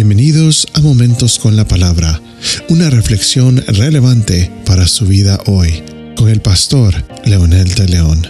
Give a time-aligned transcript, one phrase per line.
[0.00, 2.22] Bienvenidos a Momentos con la Palabra,
[2.68, 5.82] una reflexión relevante para su vida hoy,
[6.16, 6.94] con el pastor
[7.24, 8.22] Leonel de León.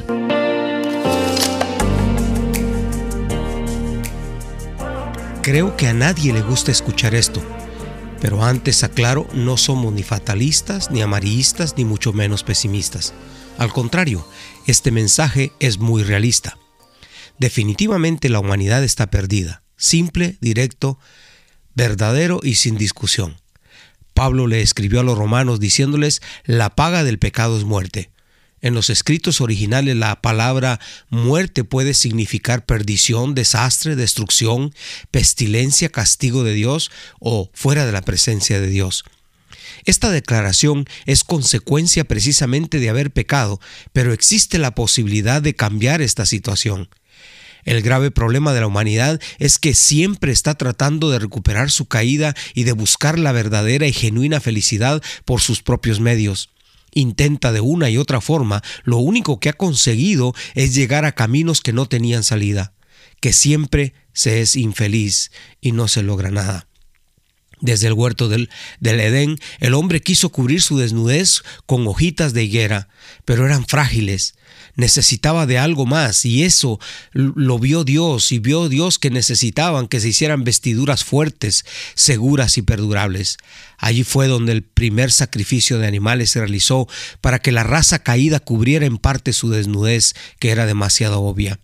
[5.42, 7.42] Creo que a nadie le gusta escuchar esto,
[8.22, 13.12] pero antes aclaro, no somos ni fatalistas, ni amarillistas, ni mucho menos pesimistas.
[13.58, 14.26] Al contrario,
[14.66, 16.56] este mensaje es muy realista.
[17.38, 20.98] Definitivamente la humanidad está perdida, simple, directo,
[21.78, 23.36] verdadero y sin discusión.
[24.12, 28.10] Pablo le escribió a los romanos diciéndoles, la paga del pecado es muerte.
[28.60, 34.74] En los escritos originales la palabra muerte puede significar perdición, desastre, destrucción,
[35.12, 39.04] pestilencia, castigo de Dios o fuera de la presencia de Dios.
[39.84, 43.60] Esta declaración es consecuencia precisamente de haber pecado,
[43.92, 46.88] pero existe la posibilidad de cambiar esta situación.
[47.68, 52.34] El grave problema de la humanidad es que siempre está tratando de recuperar su caída
[52.54, 56.48] y de buscar la verdadera y genuina felicidad por sus propios medios.
[56.94, 61.60] Intenta de una y otra forma, lo único que ha conseguido es llegar a caminos
[61.60, 62.72] que no tenían salida,
[63.20, 66.67] que siempre se es infeliz y no se logra nada.
[67.60, 72.44] Desde el huerto del, del, Edén, el hombre quiso cubrir su desnudez con hojitas de
[72.44, 72.88] higuera,
[73.24, 74.34] pero eran frágiles,
[74.76, 76.78] necesitaba de algo más y eso
[77.12, 82.62] lo vio Dios y vio Dios que necesitaban que se hicieran vestiduras fuertes, seguras y
[82.62, 83.38] perdurables.
[83.76, 86.88] Allí fue donde el primer sacrificio de animales se realizó
[87.20, 91.58] para que la raza caída cubriera en parte su desnudez, que era demasiado obvia.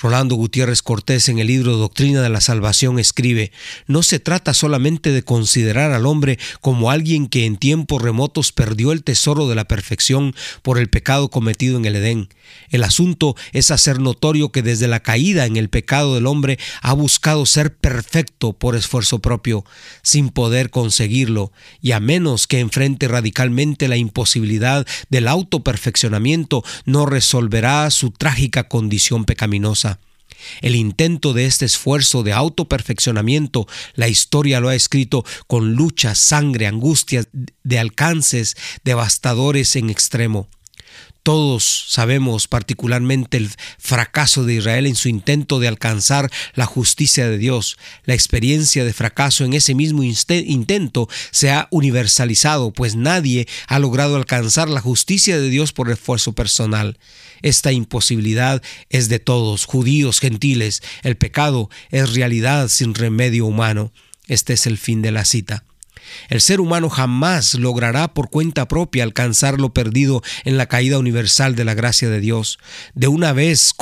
[0.00, 3.50] Rolando Gutiérrez Cortés en el libro Doctrina de la Salvación escribe,
[3.88, 8.92] no se trata solamente de considerar al hombre como alguien que en tiempos remotos perdió
[8.92, 12.28] el tesoro de la perfección por el pecado cometido en el Edén.
[12.70, 16.92] El asunto es hacer notorio que desde la caída en el pecado del hombre ha
[16.92, 19.64] buscado ser perfecto por esfuerzo propio,
[20.02, 21.52] sin poder conseguirlo,
[21.82, 29.24] y a menos que enfrente radicalmente la imposibilidad del autoperfeccionamiento, no resolverá su trágica condición
[29.24, 29.87] pecaminosa.
[30.60, 36.66] El intento de este esfuerzo de autoperfeccionamiento, la historia lo ha escrito con lucha, sangre,
[36.66, 37.28] angustias,
[37.64, 40.48] de alcances devastadores en extremo.
[41.22, 47.36] Todos sabemos particularmente el fracaso de Israel en su intento de alcanzar la justicia de
[47.36, 47.76] Dios.
[48.04, 54.16] La experiencia de fracaso en ese mismo intento se ha universalizado, pues nadie ha logrado
[54.16, 56.98] alcanzar la justicia de Dios por esfuerzo personal.
[57.42, 60.82] Esta imposibilidad es de todos, judíos, gentiles.
[61.02, 63.92] El pecado es realidad sin remedio humano.
[64.28, 65.67] Este es el fin de la cita.
[66.28, 71.54] El ser humano jamás logrará por cuenta propia alcanzar lo perdido en la caída universal
[71.54, 72.58] de la gracia de Dios.
[72.94, 73.72] De una vez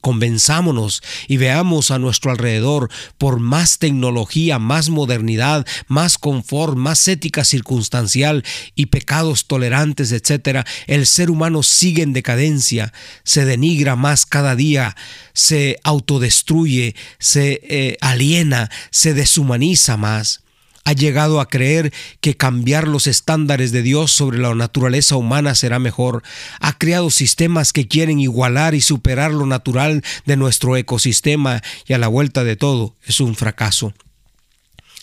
[0.00, 7.44] convenzámonos y veamos a nuestro alrededor por más tecnología, más modernidad, más confort, más ética
[7.44, 8.44] circunstancial
[8.74, 12.92] y pecados tolerantes, etc., el ser humano sigue en decadencia,
[13.24, 14.96] se denigra más cada día,
[15.32, 20.42] se autodestruye, se eh, aliena, se deshumaniza más
[20.88, 25.78] ha llegado a creer que cambiar los estándares de Dios sobre la naturaleza humana será
[25.78, 26.22] mejor.
[26.60, 31.98] Ha creado sistemas que quieren igualar y superar lo natural de nuestro ecosistema y a
[31.98, 33.92] la vuelta de todo es un fracaso.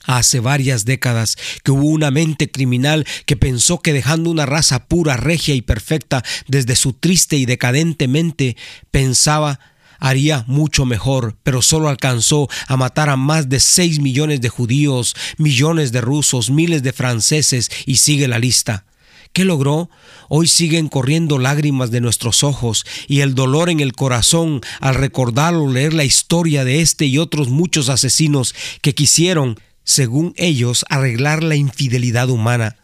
[0.05, 5.17] Hace varias décadas que hubo una mente criminal que pensó que dejando una raza pura,
[5.17, 8.57] regia y perfecta desde su triste y decadente mente,
[8.89, 9.59] pensaba
[10.05, 15.15] haría mucho mejor, pero solo alcanzó a matar a más de 6 millones de judíos,
[15.39, 18.85] millones de rusos, miles de franceses y sigue la lista.
[19.33, 19.89] ¿Qué logró?
[20.29, 25.55] Hoy siguen corriendo lágrimas de nuestros ojos y el dolor en el corazón al recordar
[25.55, 31.41] o leer la historia de este y otros muchos asesinos que quisieron, según ellos, arreglar
[31.41, 32.77] la infidelidad humana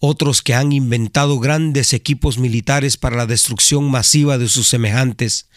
[0.00, 5.48] otros que han inventado grandes equipos militares para la destrucción masiva de sus semejantes,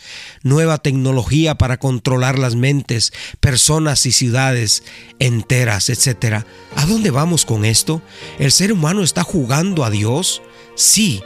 [0.43, 4.83] nueva tecnología para controlar las mentes, personas y ciudades
[5.19, 6.43] enteras, etc.
[6.75, 8.01] ¿A dónde vamos con esto?
[8.39, 10.41] ¿El ser humano está jugando a Dios?
[10.75, 11.21] Sí,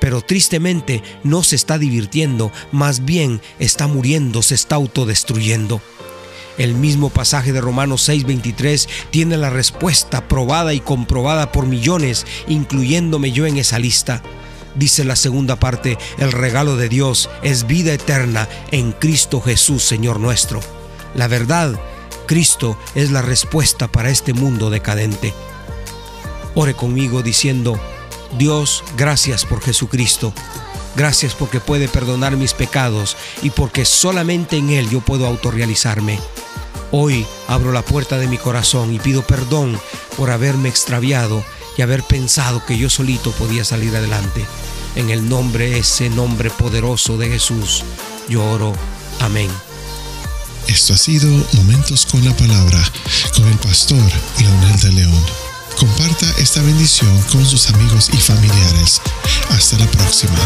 [0.00, 5.80] pero tristemente no se está divirtiendo, más bien está muriendo, se está autodestruyendo.
[6.56, 13.32] El mismo pasaje de Romanos 6:23 tiene la respuesta probada y comprobada por millones, incluyéndome
[13.32, 14.22] yo en esa lista.
[14.76, 20.20] Dice la segunda parte, el regalo de Dios es vida eterna en Cristo Jesús, Señor
[20.20, 20.60] nuestro.
[21.14, 21.78] La verdad,
[22.26, 25.32] Cristo es la respuesta para este mundo decadente.
[26.54, 27.78] Ore conmigo diciendo,
[28.38, 30.32] Dios, gracias por Jesucristo.
[30.96, 36.20] Gracias porque puede perdonar mis pecados y porque solamente en Él yo puedo autorrealizarme.
[36.90, 39.80] Hoy abro la puerta de mi corazón y pido perdón
[40.16, 41.44] por haberme extraviado
[41.76, 44.44] y haber pensado que yo solito podía salir adelante.
[44.96, 47.82] En el nombre, ese nombre poderoso de Jesús,
[48.28, 48.72] yo oro.
[49.20, 49.50] Amén.
[50.68, 52.82] Esto ha sido Momentos con la Palabra
[53.34, 54.02] con el pastor
[54.38, 55.24] Leonel de León.
[55.78, 59.00] Comparta esta bendición con sus amigos y familiares.
[59.50, 60.38] Hasta la próxima.